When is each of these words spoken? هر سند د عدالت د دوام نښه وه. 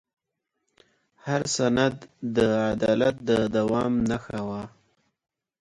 هر 1.25 1.41
سند 1.55 1.95
د 2.35 2.37
عدالت 2.71 3.15
د 3.29 3.31
دوام 3.55 3.93
نښه 4.09 4.39
وه. 4.47 4.63